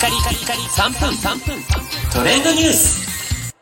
[0.00, 1.62] カリカリカリ3分3分
[2.10, 3.54] トレンドニュース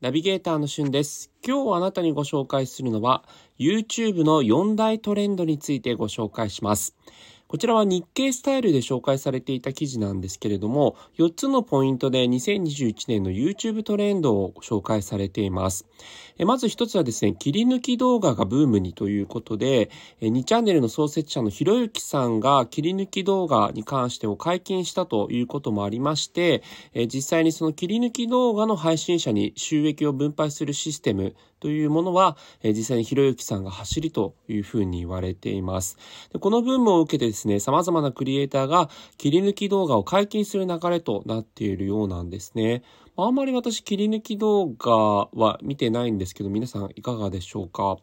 [0.00, 1.30] ナビゲーターのしゅんです。
[1.46, 3.22] 今日あなたにご紹介するのは
[3.56, 6.96] YouTube の4大トレンドについてご紹介します。
[7.54, 15.86] こちらは日経スタイルで紹介されていた記事なんですけれども、4つのポイントで2021年の YouTube トレンドを紹介されています。
[16.40, 19.88] まず一つはですね、切り抜き動画がブームにということで、
[20.20, 26.64] 2チャンネルの創設者のひろゆきさんが切り抜き動画に関してを解禁したということもありまして、
[27.06, 35.96] 実際にその切り抜き動画の配信者に収益を分配するシステムというものは、実際にひろゆきさんが走りというふうに言われています。
[36.32, 42.82] でこのブームを受けてですね、様々なクリエイターが切り抜き動画を解禁する流れとなっているようなんですね。
[43.16, 44.92] あんまり私切り抜き動画
[45.32, 47.98] は見てないんですけど、皆さんいかがでしょうか？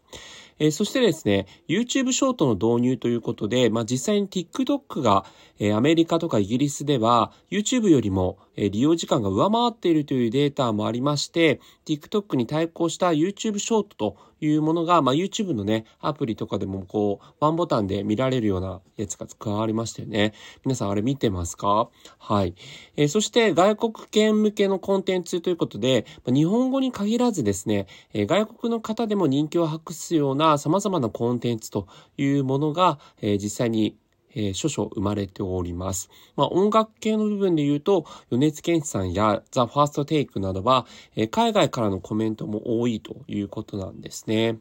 [0.59, 5.25] えーそしてですね、YouTube ショートの導入ということで、まあ、実際に TikTok が、
[5.59, 20.33] えーアメリカとかイギリスでは YouTube よりも、えー利用時間が上回っているというデータもありまして、TikTok に対抗した YouTube ショートというものが、まあ、YouTube のね、アプリとかでもこう、ワンボタンで見られるようなやつが加わりましたよね。
[20.63, 21.89] 皆さんあれ見てますか？
[22.19, 22.55] はい。
[22.95, 33.97] えそして外国圏向けのコンンテンツということで、ま日本語に限らずですね、え外国の方でも人気を博すような様々なコンテンツというものが、え実際に
[34.33, 36.09] えー少々生まれております。
[36.35, 40.85] まあ、音楽系の部分で言うと、米津玄師さんやザ・ファーストテイクなどは、
[41.15, 44.59] えー海外からのコメントも多いということなんですね。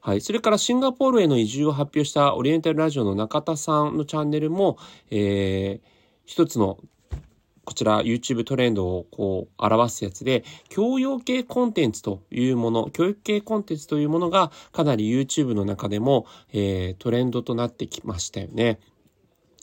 [0.00, 0.20] はい。
[0.20, 4.78] それからシンガポールへの移住を発表したオリエンタルラジオの中田さんのチャンネルも、
[5.10, 5.94] えー
[6.26, 6.78] 一つの
[7.64, 18.78] こちら YouTube トレンドをこう表すやつで、教養系コンテンツというもの、教育系コンテンツというものがかなり YouTube の中でも、えートレンドとなってきましたよね。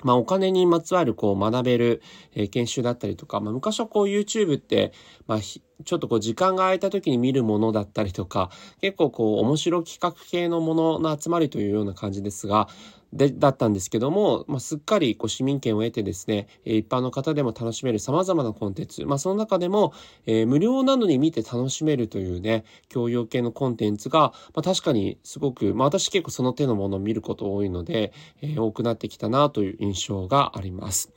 [0.03, 2.01] まあ、お金にまつわるこう学べる、
[2.33, 4.93] えー研修だったりとか、まあ、昔はこう YouTube って、
[5.27, 5.39] まあ、
[5.83, 8.49] ちょっとこう時間が空いた時に見るものだったりとか、
[8.81, 12.67] 結構こう面白企画系のものの集まりというような感じですが、
[13.13, 19.93] で、だったんですけども、まあ、すっかりこう市民権を得てですね、え一般の方でも楽しめる様々なコンテンツ、まあ、その中でも、
[20.25, 31.11] えー無料なのに見て楽しめるというね、教養系のコンテンツが、まあ、確かにすごく、まあ、私結構その手のものを見ること多いので、えー多くなってきたなという印象があります。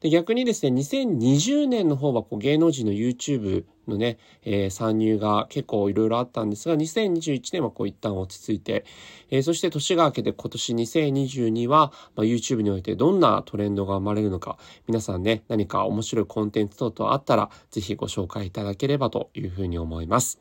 [0.00, 8.84] で逆にですね、2020年の方はこう芸能人の YouTube のね、えー参入が結構いろいろあったんですが、2021年はこう一旦落ち着いて、
[9.30, 20.38] えーそして年が明けて今年2022は、まあ、YouTube においてどんなトレンドが生まれるのか、皆さんね、何か面白いコンテンツ等々あったら、ぜひご紹介いただければというふうに思います。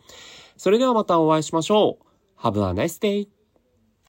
[0.57, 2.41] それではまたお会いしましょう。
[2.41, 3.36] Have a nice day!